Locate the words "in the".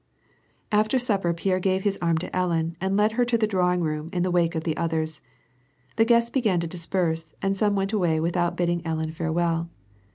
4.11-4.31